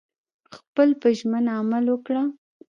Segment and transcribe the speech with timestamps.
[0.55, 2.21] خپل په ژمنه عمل وکړه